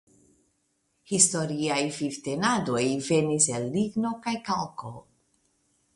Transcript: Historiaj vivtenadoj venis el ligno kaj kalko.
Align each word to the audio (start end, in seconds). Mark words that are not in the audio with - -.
Historiaj 1.11 1.77
vivtenadoj 1.99 2.81
venis 3.11 3.49
el 3.59 3.69
ligno 3.77 4.17
kaj 4.25 4.35
kalko. 4.49 4.95